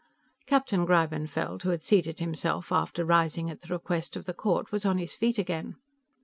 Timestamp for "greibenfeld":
0.83-1.61